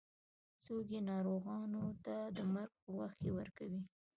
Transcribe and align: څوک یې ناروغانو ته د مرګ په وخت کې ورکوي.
څوک 0.63 0.85
یې 0.93 1.01
ناروغانو 1.11 1.85
ته 2.05 2.15
د 2.35 2.39
مرګ 2.53 2.73
په 2.83 2.89
وخت 2.99 3.17
کې 3.21 3.29
ورکوي. 3.39 3.81